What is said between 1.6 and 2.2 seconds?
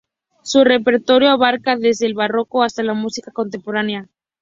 desde el